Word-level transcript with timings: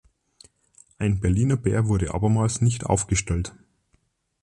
Ein 0.97 1.19
Berliner 1.19 1.57
Bär 1.57 1.87
wurde 1.87 2.11
abermals 2.15 2.59
nicht 2.59 2.87
aufgestellt. 2.87 3.53